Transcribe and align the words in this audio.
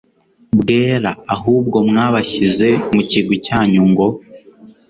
bwera 0.59 1.11
ahubwo 1.35 1.77
mwabashyize 1.89 2.69
mu 2.93 3.01
kigwi 3.09 3.35
cyanyu 3.45 3.83
ngo 3.89 4.07